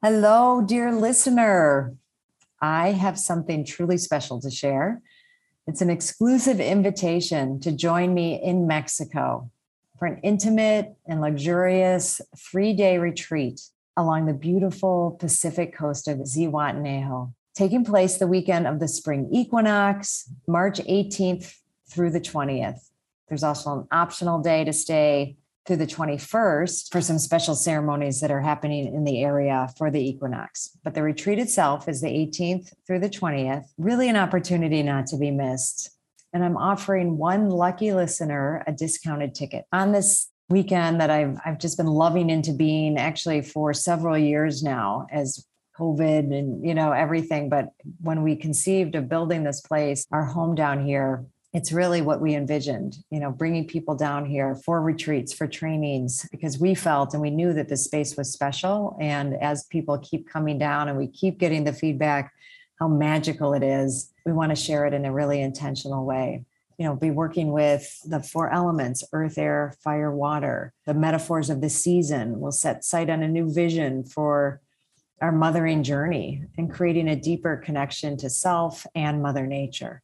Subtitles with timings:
[0.00, 1.92] Hello, dear listener.
[2.62, 5.02] I have something truly special to share.
[5.66, 9.50] It's an exclusive invitation to join me in Mexico
[9.98, 13.60] for an intimate and luxurious three day retreat
[13.96, 20.30] along the beautiful Pacific coast of Zihuatanejo, taking place the weekend of the spring equinox,
[20.46, 21.56] March 18th
[21.90, 22.88] through the 20th.
[23.28, 25.38] There's also an optional day to stay
[25.68, 30.00] through the 21st for some special ceremonies that are happening in the area for the
[30.00, 30.70] equinox.
[30.82, 35.18] But the retreat itself is the 18th through the 20th, really an opportunity not to
[35.18, 35.90] be missed.
[36.32, 41.58] And I'm offering one lucky listener a discounted ticket on this weekend that I've I've
[41.58, 45.44] just been loving into being actually for several years now as
[45.78, 47.50] COVID and you know everything.
[47.50, 52.20] But when we conceived of building this place, our home down here, it's really what
[52.20, 57.14] we envisioned you know bringing people down here for retreats for trainings because we felt
[57.14, 58.96] and we knew that this space was special.
[59.00, 62.32] And as people keep coming down and we keep getting the feedback
[62.78, 66.44] how magical it is we want to share it in a really intentional way.
[66.76, 70.72] You know be working with the four elements earth air fire water.
[70.86, 74.60] The metaphors of the season will set sight on a new vision for
[75.20, 80.02] our mothering journey and creating a deeper connection to self and mother nature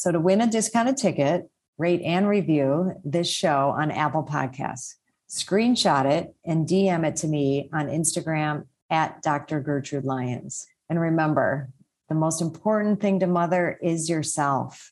[0.00, 4.94] so to win a discounted ticket, rate and review this show on Apple Podcasts.
[5.28, 9.60] Screenshot it and DM it to me on Instagram at Dr.
[9.60, 10.66] Gertrude Lyons.
[10.88, 11.68] And remember,
[12.08, 14.90] the most important thing to mother is yourself.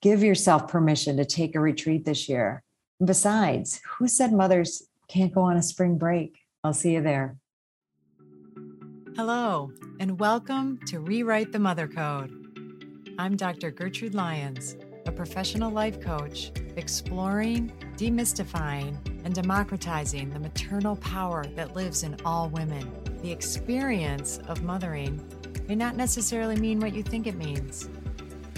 [0.00, 2.62] Give yourself permission to take a retreat this year.
[3.04, 6.38] Besides, who said mothers can't go on a spring break?
[6.64, 7.36] I'll see you there.
[9.16, 12.45] Hello, and welcome to Rewrite the Mother Code
[13.18, 13.70] I'm Dr.
[13.70, 22.02] Gertrude Lyons, a professional life coach, exploring, demystifying, and democratizing the maternal power that lives
[22.02, 22.92] in all women.
[23.22, 25.18] The experience of mothering
[25.66, 27.88] may not necessarily mean what you think it means.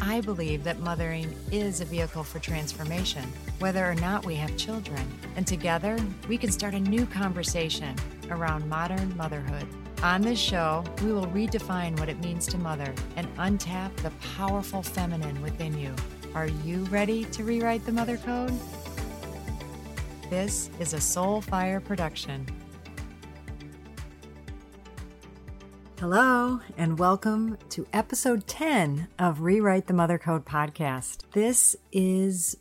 [0.02, 5.06] I believe that mothering is a vehicle for transformation, whether or not we have children.
[5.36, 5.97] And together,
[6.28, 7.94] we can start a new conversation
[8.28, 9.68] around modern motherhood.
[10.00, 14.81] On this show, we will redefine what it means to mother and untap the powerful
[14.81, 15.92] feminine within you.
[16.36, 18.56] Are you ready to rewrite the mother code?
[20.31, 22.47] This is a Soulfire production.
[25.98, 31.25] Hello, and welcome to episode 10 of Rewrite the Mother Code podcast.
[31.32, 32.56] This is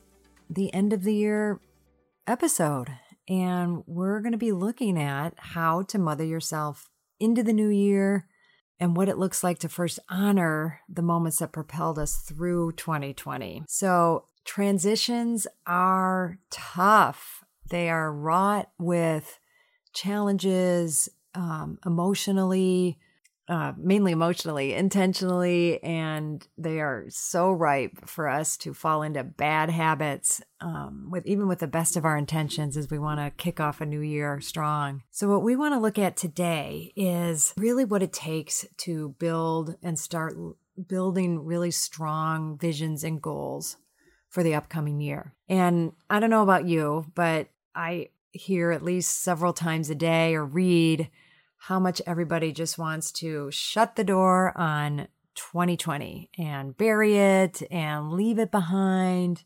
[0.50, 1.60] the end of the year
[2.26, 2.90] episode,
[3.30, 6.90] and we're going to be looking at how to mother yourself
[7.20, 8.28] into the new year
[8.80, 13.64] and what it looks like to first honor the moments that propelled us through 2020.
[13.68, 19.40] So, transitions are tough, they are wrought with
[19.94, 23.00] challenges um, emotionally,
[23.50, 29.70] uh, mainly emotionally, intentionally, and they are so ripe for us to fall into bad
[29.70, 30.42] habits.
[30.60, 33.80] Um, with even with the best of our intentions, as we want to kick off
[33.80, 35.04] a new year strong.
[35.12, 39.76] So, what we want to look at today is really what it takes to build
[39.84, 40.36] and start
[40.88, 43.78] building really strong visions and goals
[44.30, 45.34] for the upcoming year.
[45.48, 50.36] And I don't know about you, but I hear at least several times a day
[50.36, 51.10] or read
[51.58, 58.12] how much everybody just wants to shut the door on 2020 and bury it and
[58.12, 59.44] leave it behind.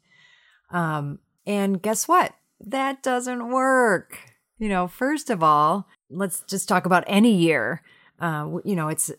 [0.72, 2.33] Um, and guess what?
[2.59, 4.19] That doesn't work.
[4.57, 7.81] You know, first of all, let's just talk about any year.
[8.19, 9.11] Uh, you know, it's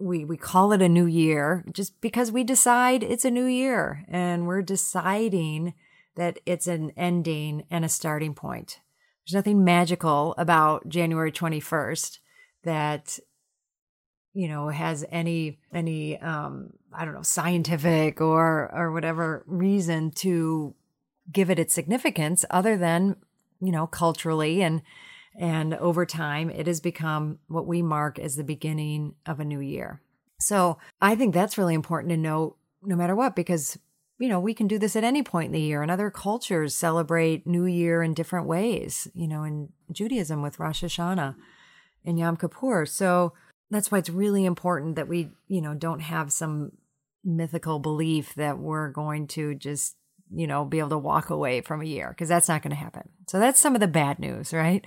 [0.00, 4.04] we we call it a new year just because we decide it's a new year
[4.08, 5.74] and we're deciding
[6.16, 8.80] that it's an ending and a starting point.
[9.24, 12.18] There's nothing magical about January 21st
[12.68, 13.18] that
[14.34, 20.74] you know has any any um i don't know scientific or or whatever reason to
[21.32, 23.16] give it its significance other than
[23.60, 24.82] you know culturally and
[25.38, 29.60] and over time it has become what we mark as the beginning of a new
[29.60, 30.02] year.
[30.40, 33.78] So i think that's really important to note no matter what because
[34.18, 36.76] you know we can do this at any point in the year and other cultures
[36.76, 41.34] celebrate new year in different ways you know in judaism with rosh hashanah
[42.04, 42.86] and Yom Kippur.
[42.86, 43.32] So
[43.70, 46.72] that's why it's really important that we, you know, don't have some
[47.24, 49.96] mythical belief that we're going to just,
[50.30, 52.76] you know, be able to walk away from a year because that's not going to
[52.76, 53.08] happen.
[53.26, 54.84] So that's some of the bad news, right?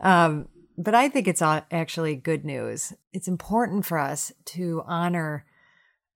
[0.00, 2.92] Um, but I think it's actually good news.
[3.12, 5.44] It's important for us to honor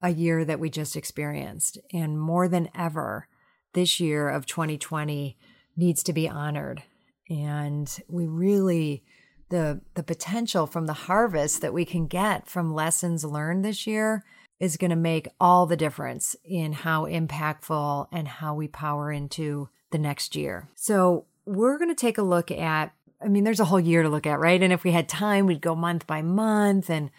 [0.00, 1.78] a year that we just experienced.
[1.92, 3.28] And more than ever,
[3.72, 5.38] this year of 2020
[5.76, 6.82] needs to be honored.
[7.28, 9.04] And we really
[9.52, 14.24] the the potential from the harvest that we can get from lessons learned this year
[14.58, 19.68] is going to make all the difference in how impactful and how we power into
[19.90, 20.70] the next year.
[20.74, 24.08] So, we're going to take a look at I mean there's a whole year to
[24.08, 24.60] look at, right?
[24.60, 27.10] And if we had time, we'd go month by month and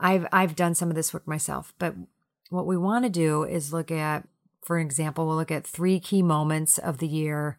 [0.00, 1.94] I've I've done some of this work myself, but
[2.48, 4.26] what we want to do is look at
[4.62, 7.58] for example, we'll look at three key moments of the year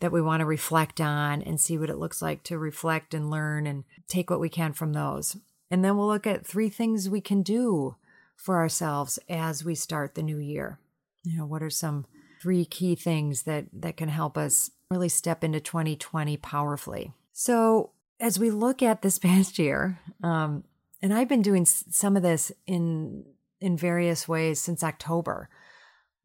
[0.00, 3.30] that we want to reflect on and see what it looks like to reflect and
[3.30, 5.36] learn and take what we can from those.
[5.70, 7.96] And then we'll look at three things we can do
[8.34, 10.78] for ourselves as we start the new year.
[11.22, 12.06] You know, what are some
[12.40, 17.12] three key things that that can help us really step into 2020 powerfully.
[17.32, 20.64] So, as we look at this past year, um,
[21.02, 23.24] and I've been doing some of this in
[23.60, 25.50] in various ways since October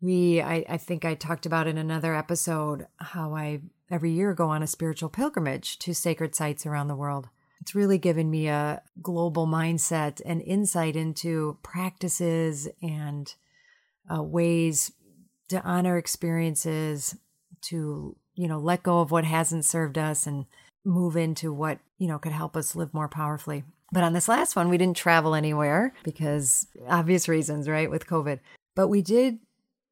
[0.01, 4.49] we I, I think i talked about in another episode how i every year go
[4.49, 7.29] on a spiritual pilgrimage to sacred sites around the world.
[7.61, 13.33] It's really given me a global mindset and insight into practices and
[14.13, 14.91] uh, ways
[15.49, 17.15] to honor experiences
[17.61, 20.45] to you know let go of what hasn't served us and
[20.83, 23.63] move into what you know could help us live more powerfully.
[23.91, 28.39] But on this last one we didn't travel anywhere because obvious reasons right with covid.
[28.75, 29.39] But we did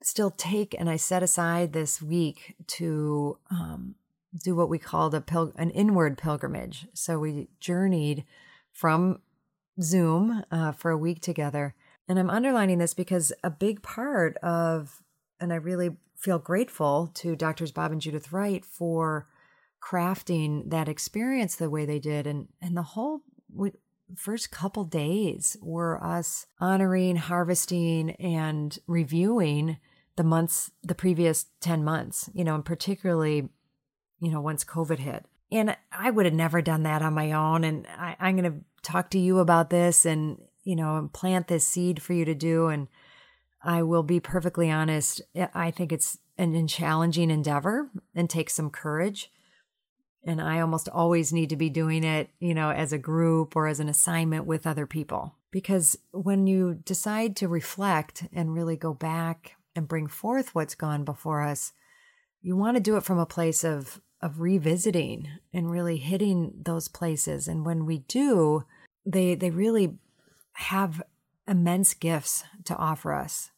[0.05, 3.95] still take and I set aside this week to um,
[4.43, 6.87] do what we called a pil- an inward pilgrimage.
[6.93, 8.23] So we journeyed
[8.71, 9.21] from
[9.81, 11.75] Zoom uh, for a week together.
[12.07, 15.01] And I'm underlining this because a big part of,
[15.39, 19.27] and I really feel grateful to Doctors Bob and Judith Wright for
[19.81, 22.25] crafting that experience the way they did.
[22.27, 23.21] And, and the whole
[23.53, 23.71] we,
[24.15, 29.77] first couple days were us honoring, harvesting, and reviewing
[30.15, 33.49] the months, the previous 10 months, you know, and particularly,
[34.19, 35.25] you know, once COVID hit.
[35.51, 37.63] And I would have never done that on my own.
[37.63, 41.47] And I, I'm going to talk to you about this and, you know, and plant
[41.47, 42.67] this seed for you to do.
[42.67, 42.87] And
[43.63, 45.21] I will be perfectly honest.
[45.53, 49.31] I think it's an challenging endeavor and takes some courage.
[50.25, 53.67] And I almost always need to be doing it, you know, as a group or
[53.67, 55.35] as an assignment with other people.
[55.51, 61.03] Because when you decide to reflect and really go back and bring forth what's gone
[61.03, 61.73] before us,
[62.41, 66.87] you want to do it from a place of of revisiting and really hitting those
[66.87, 67.47] places.
[67.47, 68.63] And when we do,
[69.05, 69.97] they they really
[70.53, 71.01] have
[71.47, 73.51] immense gifts to offer us.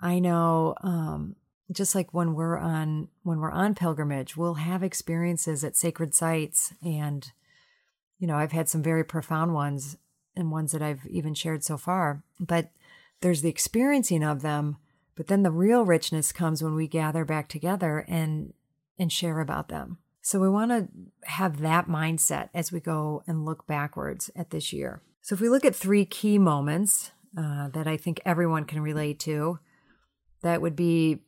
[0.00, 1.36] I know um,
[1.72, 6.74] just like when we're on when we're on pilgrimage, we'll have experiences at sacred sites
[6.84, 7.30] and
[8.18, 9.96] you know, I've had some very profound ones
[10.36, 12.68] and ones that I've even shared so far, but
[13.22, 14.76] there's the experiencing of them
[15.20, 18.54] but then the real richness comes when we gather back together and
[18.98, 19.98] and share about them.
[20.22, 20.88] So we want to
[21.28, 25.02] have that mindset as we go and look backwards at this year.
[25.20, 29.20] So if we look at three key moments uh, that I think everyone can relate
[29.20, 29.58] to,
[30.40, 31.18] that would be,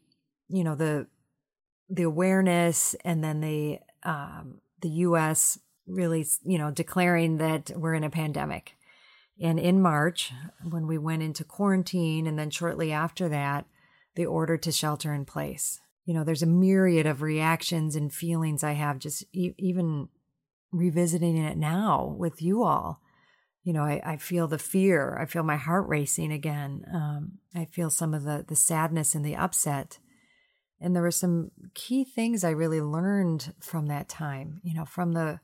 [0.49, 1.07] you know, the
[1.91, 5.59] the awareness and then the um, the U.S.
[5.87, 8.75] really, you know, declaring that we're in a pandemic.
[9.39, 10.33] And in March,
[10.67, 13.67] when we went into quarantine, and then shortly after that,
[14.15, 15.81] the order to shelter in place.
[16.05, 20.09] You know, there's a myriad of reactions and feelings I have just e- even
[20.73, 23.01] revisiting it now with you all.
[23.63, 25.17] You know, I, I feel the fear.
[25.21, 26.85] I feel my heart racing again.
[26.93, 29.99] Um, I feel some of the the sadness and the upset.
[30.81, 34.61] And there were some key things I really learned from that time.
[34.65, 35.39] You know, from the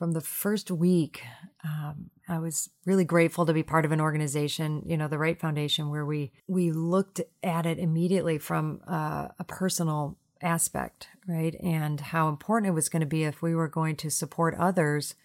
[0.00, 1.22] from the first week,
[1.62, 5.38] um, I was really grateful to be part of an organization, you know, the Wright
[5.38, 12.00] Foundation, where we we looked at it immediately from uh, a personal aspect, right, and
[12.00, 15.16] how important it was going to be if we were going to support others.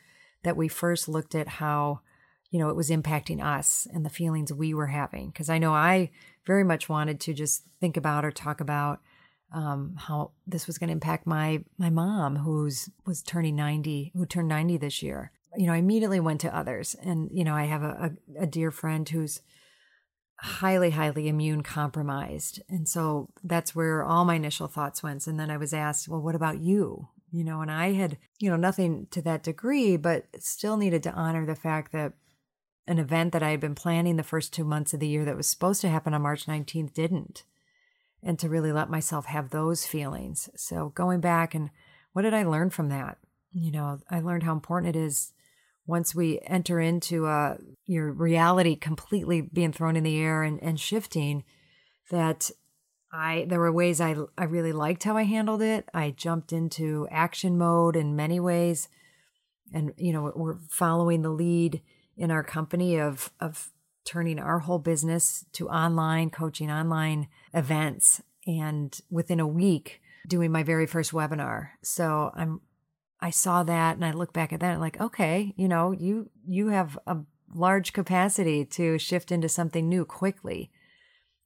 [0.44, 2.02] That we first looked at how,
[2.52, 5.28] you know, it was impacting us and the feelings we were having.
[5.28, 6.12] Because I know I
[6.46, 9.00] very much wanted to just think about or talk about
[9.54, 14.26] um, how this was going to impact my my mom, who's was turning ninety, who
[14.26, 15.32] turned ninety this year.
[15.58, 18.48] You know, I immediately went to others, and you know, I have a, a, a
[18.48, 19.42] dear friend who's
[20.40, 25.26] highly, highly immune compromised, and so that's where all my initial thoughts went.
[25.28, 28.50] And then I was asked, "Well, what about you?" You know, and I had you
[28.50, 32.14] know nothing to that degree, but still needed to honor the fact that
[32.88, 35.38] an event that I had been planning the first two months of the year that
[35.38, 37.44] was supposed to happen on March 19th didn't
[38.24, 40.50] and to really let myself have those feelings.
[40.56, 41.70] So going back and
[42.14, 43.18] what did I learn from that?
[43.52, 45.34] You know, I learned how important it is
[45.88, 50.80] once we enter into uh, your reality completely being thrown in the air and, and
[50.80, 51.44] shifting
[52.10, 52.50] that
[53.14, 55.88] I there were ways I I really liked how I handled it.
[55.94, 58.90] I jumped into action mode in many ways
[59.74, 61.82] and you know we're following the lead
[62.18, 63.72] in our company of of
[64.06, 70.64] turning our whole business to online coaching online events and within a week doing my
[70.64, 71.70] very first webinar.
[71.84, 72.62] So i'm
[73.22, 76.30] i saw that and i look back at that and like okay you know you
[76.46, 77.18] you have a
[77.54, 80.72] large capacity to shift into something new quickly.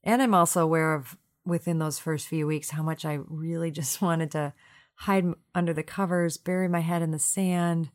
[0.04, 4.02] And i'm also aware of within those first few weeks how much i really just
[4.02, 4.52] wanted to
[5.00, 5.24] hide
[5.54, 7.90] under the covers bury my head in the sand.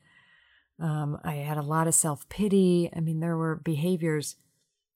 [0.82, 2.90] Um, I had a lot of self pity.
[2.96, 4.36] I mean, there were behaviors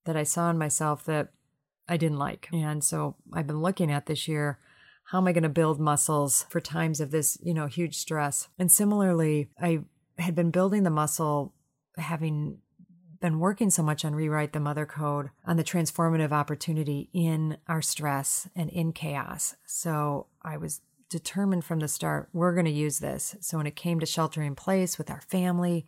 [0.06, 1.30] that I saw in myself that
[1.88, 2.50] I didn't like.
[2.52, 4.60] And so I've been looking at this year
[5.10, 8.48] how am I going to build muscles for times of this, you know, huge stress?
[8.60, 9.80] And similarly, I
[10.20, 11.56] had been building the muscle
[11.98, 12.60] having
[13.20, 17.82] been working so much on rewrite the mother code on the transformative opportunity in our
[17.82, 19.56] stress and in chaos.
[19.66, 23.36] So I was determined from the start we're going to use this.
[23.42, 25.88] So when it came to sheltering in place with our family,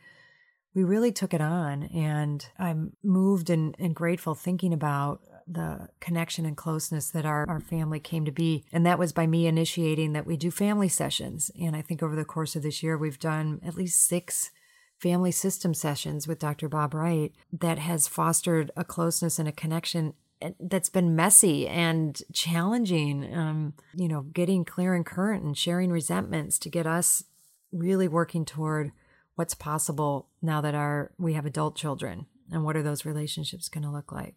[0.73, 1.83] we really took it on.
[1.83, 7.59] And I'm moved and, and grateful thinking about the connection and closeness that our, our
[7.59, 8.63] family came to be.
[8.71, 11.51] And that was by me initiating that we do family sessions.
[11.59, 14.51] And I think over the course of this year, we've done at least six
[14.97, 16.69] family system sessions with Dr.
[16.69, 20.13] Bob Wright that has fostered a closeness and a connection
[20.59, 23.35] that's been messy and challenging.
[23.35, 27.23] Um, you know, getting clear and current and sharing resentments to get us
[27.71, 28.91] really working toward
[29.35, 33.83] what's possible now that our we have adult children and what are those relationships going
[33.83, 34.35] to look like.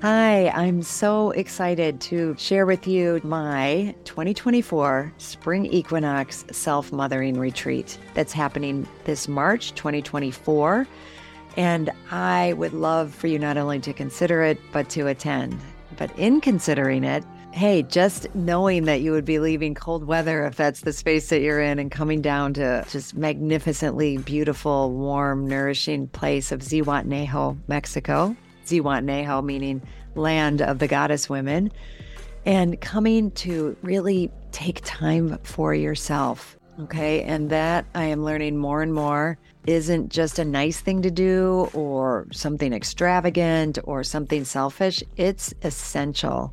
[0.00, 7.98] Hi, I'm so excited to share with you my 2024 Spring Equinox Self Mothering Retreat
[8.12, 10.86] that's happening this March 2024.
[11.56, 15.58] And I would love for you not only to consider it, but to attend.
[15.96, 17.24] But in considering it,
[17.54, 21.40] hey, just knowing that you would be leaving cold weather if that's the space that
[21.40, 28.34] you're in and coming down to just magnificently beautiful, warm, nourishing place of Zihuatanejo, Mexico.
[28.66, 29.80] Zihuatanejo meaning
[30.16, 31.70] land of the goddess women.
[32.44, 36.58] And coming to really take time for yourself.
[36.80, 37.22] Okay.
[37.22, 41.70] And that I am learning more and more isn't just a nice thing to do
[41.72, 45.04] or something extravagant or something selfish.
[45.16, 46.52] It's essential.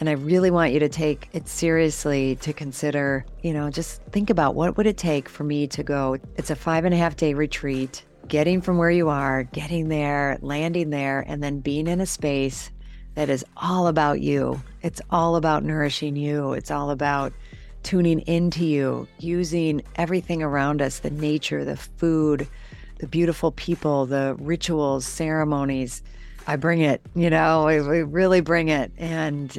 [0.00, 4.30] And I really want you to take it seriously to consider, you know, just think
[4.30, 6.16] about what would it take for me to go.
[6.36, 10.38] It's a five and a half day retreat, getting from where you are, getting there,
[10.40, 12.70] landing there, and then being in a space
[13.14, 14.62] that is all about you.
[14.80, 16.54] It's all about nourishing you.
[16.54, 17.34] It's all about
[17.82, 22.48] tuning into you, using everything around us the nature, the food,
[23.00, 26.02] the beautiful people, the rituals, ceremonies.
[26.46, 28.92] I bring it, you know, we, we really bring it.
[28.96, 29.58] And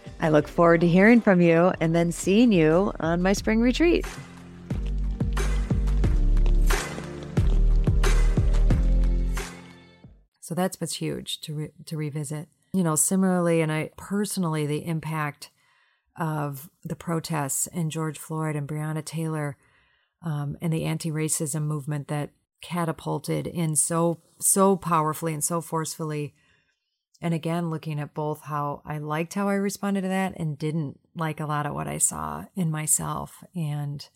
[0.21, 4.05] I look forward to hearing from you and then seeing you on my spring retreat.
[10.39, 14.85] So that's what's huge to re- to revisit you know, similarly, and I personally, the
[14.85, 15.49] impact
[16.17, 19.57] of the protests and George Floyd and Breonna Taylor
[20.23, 26.33] um, and the anti racism movement that catapulted in so, so powerfully and so forcefully.
[27.21, 30.99] And again, looking at both how I liked how I responded to that and didn't
[31.15, 33.43] like a lot of what I saw in myself.
[33.55, 34.07] And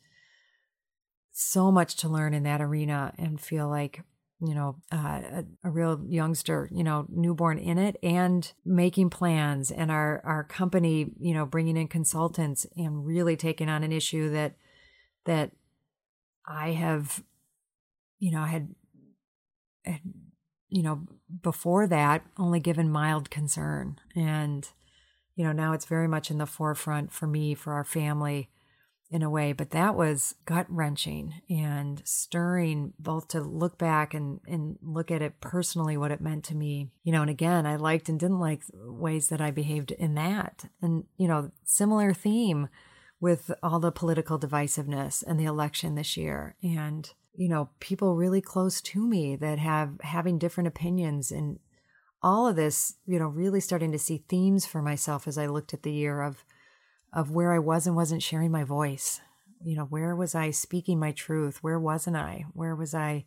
[1.31, 4.01] so much to learn in that arena and feel like
[4.41, 9.71] you know, uh, a, a, real youngster, you know, newborn in it, and making plans,
[9.71, 14.29] and our our company, you know, bringing in consultants and really taking on an issue
[14.31, 14.55] that
[15.25, 15.51] that
[16.45, 17.24] I have,
[18.19, 18.75] you know, had,
[19.83, 20.01] had
[20.75, 21.05] you know,
[21.41, 24.70] before that only given mild concern, and
[25.36, 28.50] you know, now it's very much in the forefront for me, for our family
[29.10, 34.41] in a way, but that was gut wrenching and stirring both to look back and,
[34.48, 36.89] and look at it personally, what it meant to me.
[37.03, 40.65] You know, and again, I liked and didn't like ways that I behaved in that.
[40.82, 42.67] And, you know, similar theme
[43.22, 46.55] with all the political divisiveness and the election this year.
[46.63, 51.59] And, you know, people really close to me that have having different opinions and
[52.21, 55.73] all of this, you know, really starting to see themes for myself as I looked
[55.73, 56.43] at the year of
[57.13, 59.21] of where I was and wasn't sharing my voice.
[59.63, 61.59] You know, where was I speaking my truth?
[61.61, 62.45] Where wasn't I?
[62.53, 63.25] Where was I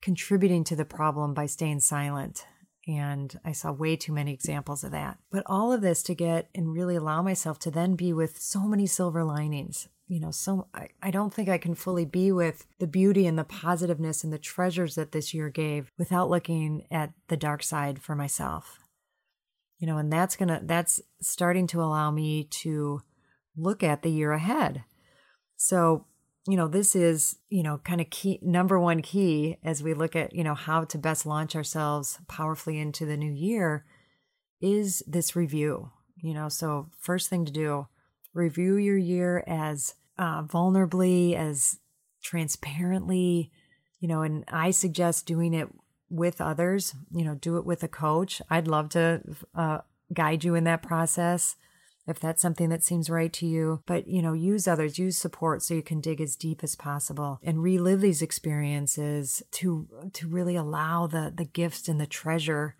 [0.00, 2.46] contributing to the problem by staying silent?
[2.88, 5.18] And I saw way too many examples of that.
[5.30, 8.62] But all of this to get and really allow myself to then be with so
[8.62, 9.88] many silver linings.
[10.06, 13.38] You know, so I, I don't think I can fully be with the beauty and
[13.38, 18.00] the positiveness and the treasures that this year gave without looking at the dark side
[18.00, 18.78] for myself.
[19.78, 23.02] You know, and that's gonna, that's starting to allow me to
[23.54, 24.82] look at the year ahead.
[25.56, 26.06] So,
[26.48, 30.16] you know, this is, you know, kind of key number one key as we look
[30.16, 33.84] at, you know, how to best launch ourselves powerfully into the new year
[34.58, 35.90] is this review.
[36.16, 37.86] You know, so first thing to do,
[38.32, 41.80] review your year as uh, vulnerably, as
[42.22, 43.52] transparently,
[44.00, 45.68] you know, and I suggest doing it
[46.08, 48.40] with others, you know, do it with a coach.
[48.48, 49.20] I'd love to
[49.54, 49.78] uh,
[50.14, 51.56] guide you in that process
[52.08, 53.82] if that's something that seems right to you.
[53.86, 57.38] But, you know, use others, use support so you can dig as deep as possible
[57.42, 62.76] and relive these experiences to to really allow the the gifts and the treasure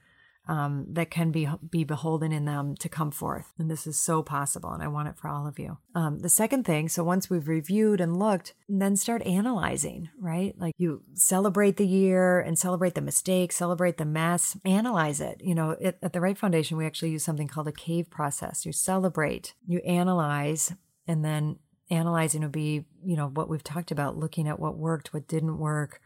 [0.49, 3.53] um, that can be be beholden in them to come forth.
[3.59, 5.79] And this is so possible, and I want it for all of you.
[5.95, 10.09] Um, the second thing, so once we've reviewed and looked, then start analyzing.
[10.19, 15.41] Right, like you celebrate the year and celebrate the mistakes, celebrate the mess, analyze it.
[15.45, 18.65] You know, it, at the Wright Foundation, we actually use something called a cave process.
[18.65, 20.75] You celebrate, you analyze,
[21.07, 21.59] and then
[21.91, 25.59] analyzing would be, you know, what we've talked about, looking at what worked, what didn't
[25.59, 26.01] work.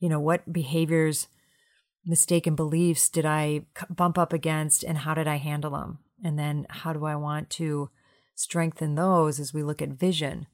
[0.00, 1.26] You know, what behaviors
[2.08, 5.98] mistaken beliefs did I bump up against and how did I handle them?
[6.24, 7.90] And then how do I want to
[8.34, 10.46] strengthen those as we look at vision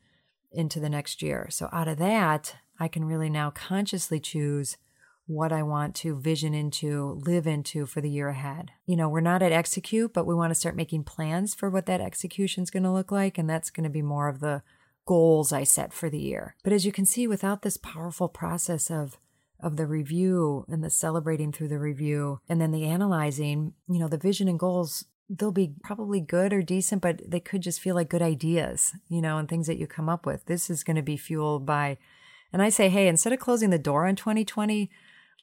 [0.53, 1.47] into the next year?
[1.51, 4.77] So out of that, I can really now consciously choose
[5.27, 8.73] what I want to vision into, live into for the year ahead.
[8.85, 11.87] You know, we're not at execute, but we want to start making plans for what
[11.87, 13.39] that execution is going to look like.
[13.39, 14.63] And that's going to be more of the
[15.07, 16.57] goals I set for the year.
[16.63, 19.19] But as you can see, without this powerful process of
[19.65, 24.09] of the review and the celebrating through the review and then the analyzing, you know,
[24.09, 27.95] the vision and goals, they'll be probably good or decent, but they could just feel
[27.95, 30.45] like good ideas, you know, and things that you come up with.
[30.45, 31.97] This is going to be fueled by,
[32.53, 34.91] and I say, hey, instead of closing the door on 2020,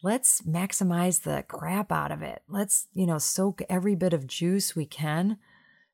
[0.03, 2.43] let's maximize the crap out of it.
[2.47, 5.37] Let's, you know, soak every bit of juice we can,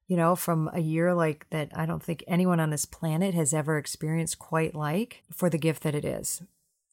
[0.07, 3.53] you know, from a year like that I don't think anyone on this planet has
[3.53, 6.41] ever experienced quite like for the gift that it is.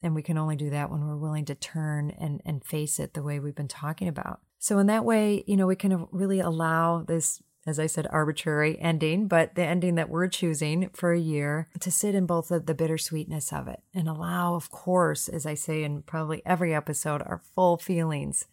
[0.04, 3.14] And we can only do that when we're willing to turn and, and face it
[3.14, 4.40] the way we've been talking about.
[4.58, 8.78] So, in that way, you know, we can really allow this, as I said, arbitrary
[8.78, 12.66] ending, but the ending that we're choosing for a year to sit in both of
[12.66, 17.22] the bittersweetness of it and allow, of course, as I say in probably every episode,
[17.22, 18.46] our full feelings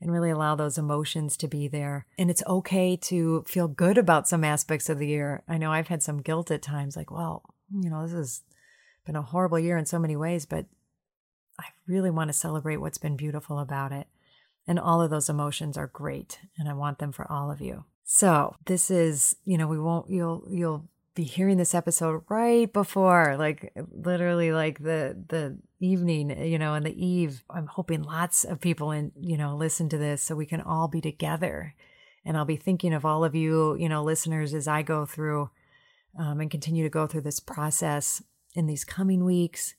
[0.00, 2.06] and really allow those emotions to be there.
[2.18, 5.42] And it's okay to feel good about some aspects of the year.
[5.46, 8.42] I know I've had some guilt at times, like, well, you know, this has
[9.04, 10.64] been a horrible year in so many ways, but
[11.58, 14.06] I really want to celebrate what's been beautiful about it.
[14.66, 17.84] And all of those emotions are great, and I want them for all of you.
[18.04, 23.36] So, this is, you know, we won't you'll you'll be hearing this episode right before
[23.38, 28.60] like literally like the the evening you know and the eve i'm hoping lots of
[28.60, 31.74] people in you know listen to this so we can all be together
[32.24, 35.48] and i'll be thinking of all of you you know listeners as i go through
[36.18, 38.22] um, and continue to go through this process
[38.54, 39.74] in these coming weeks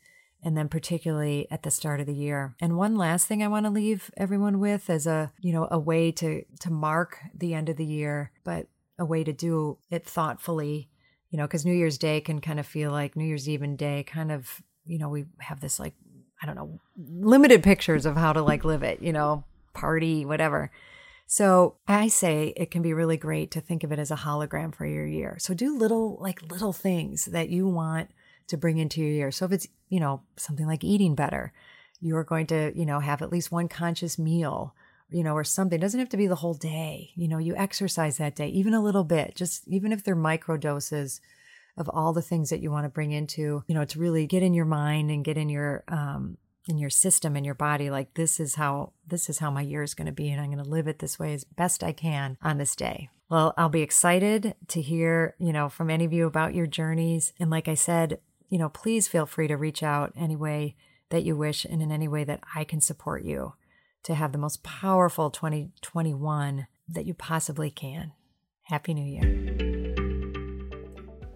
[0.46, 2.56] and then particularly at the start of the year.
[2.62, 5.80] And one last thing I want to leave everyone with as a, you know, a
[5.80, 8.68] way to to mark the end of the year, but
[9.00, 10.88] a way to do it thoughtfully,
[11.32, 13.78] you know, cuz New Year's Day can kind of feel like New Year's Eve and
[13.78, 15.96] Day kind of, you know, we have this like
[16.42, 20.70] I don't know, limited pictures of how to like live it, you know, party, whatever.
[21.28, 24.76] So I say it can be really great to think of it as a hologram
[24.76, 25.38] for your year.
[25.40, 28.12] So do little, like little things that you want
[28.48, 29.32] to bring into your year.
[29.32, 31.54] So if it's, you know, something like eating better,
[32.00, 34.76] you're going to, you know, have at least one conscious meal,
[35.10, 35.78] you know, or something.
[35.78, 37.12] It doesn't have to be the whole day.
[37.16, 40.58] You know, you exercise that day, even a little bit, just even if they're micro
[40.58, 41.22] doses
[41.78, 44.44] of all the things that you want to bring into, you know, to really get
[44.44, 48.14] in your mind and get in your um in your system in your body like
[48.16, 50.64] this is how this is how my year is going to be and I'm going
[50.64, 53.10] to live it this way as best I can on this day.
[53.30, 57.34] Well, I'll be excited to hear, you know, from any of you about your journeys
[57.40, 60.76] and like I said, you know, please feel free to reach out any way
[61.10, 63.54] that you wish and in any way that I can support you
[64.04, 68.14] to have the most powerful 2021 that you possibly can.
[68.64, 69.85] Happy New Year.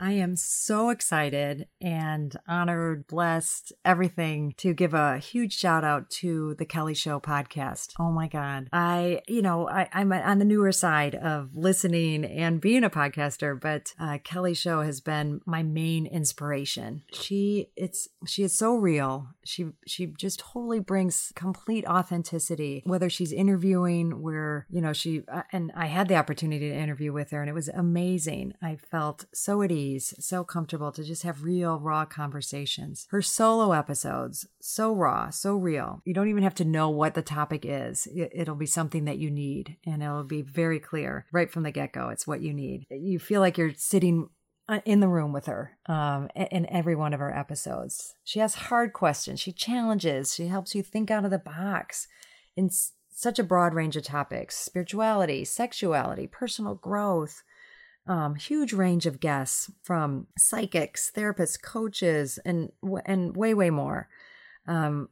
[0.01, 6.55] I am so excited and honored, blessed, everything to give a huge shout out to
[6.55, 7.93] the Kelli Show podcast.
[7.99, 8.69] Oh my God.
[8.71, 13.59] I, you know, I, am on the newer side of listening and being a podcaster,
[13.59, 17.03] but uh, Kelli Show has been my main inspiration.
[17.11, 19.27] She, it's, she is so real.
[19.43, 25.43] She, she just totally brings complete authenticity, whether she's interviewing where, you know, she, uh,
[25.51, 28.53] and I had the opportunity to interview with her and it was amazing.
[28.61, 33.07] I felt so at ease so comfortable to just have real, raw conversations.
[33.09, 36.01] Her solo episodes, so raw, so real.
[36.05, 38.07] You don't even have to know what the topic is.
[38.13, 41.93] It'll be something that you need, and it'll be very clear right from the get
[41.93, 42.09] go.
[42.09, 42.85] It's what you need.
[42.89, 44.29] You feel like you're sitting
[44.67, 48.13] uh, in the room with her um, in every one of her episodes.
[48.23, 52.07] She has hard questions, she challenges, she helps you think out of the box
[52.55, 52.69] in
[53.11, 57.41] such a broad range of topics spirituality, sexuality, personal growth
[58.09, 62.71] um, huge range of guests from psychics, therapists, coaches, and
[63.05, 64.09] and way way more.
[64.67, 65.09] Um,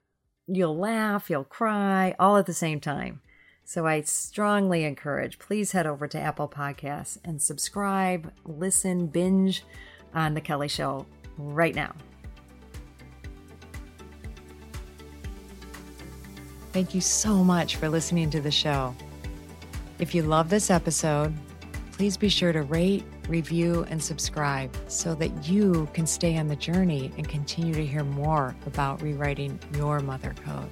[0.48, 3.22] you'll laugh, you'll cry, all at the same time.
[3.64, 5.38] So I strongly encourage.
[5.38, 9.64] Please head over to Apple Podcasts and subscribe, listen, binge
[10.16, 11.06] on the Kelli Show
[11.38, 11.94] right now.
[16.72, 18.96] Thank you so much for listening to the show.
[20.00, 21.34] If you love this episode
[21.98, 26.56] please be sure to rate, review, and subscribe so that you can stay on the
[26.56, 30.70] journey and continue to hear more about rewriting your mother code.